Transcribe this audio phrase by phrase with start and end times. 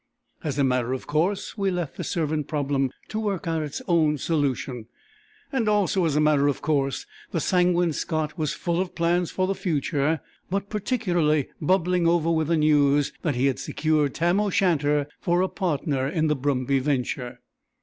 [0.43, 4.17] As a matter of course, we left the servant problem to work out its own
[4.17, 4.87] solution,
[5.51, 9.45] and, also as a matter of course, the Sanguine Scot was full of plans for
[9.45, 10.19] the future
[10.49, 15.43] but particularly bubbling over with the news that he had secured Tam o' Shanter for
[15.43, 17.39] a partner in the brumby venture.